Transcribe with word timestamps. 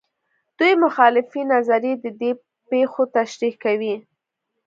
دوې 0.57 0.73
مخالفې 0.83 1.41
نظریې 1.53 1.93
د 2.03 2.05
دې 2.19 2.31
پېښو 2.69 3.01
تشریح 3.15 3.55
کوي. 3.63 3.95